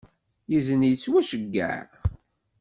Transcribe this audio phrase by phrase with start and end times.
[0.57, 1.77] Izen yettwaceyyeɛ.